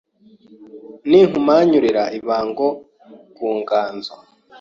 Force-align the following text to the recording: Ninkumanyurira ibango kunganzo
Ninkumanyurira 1.09 2.03
ibango 2.17 2.67
kunganzo 3.35 4.11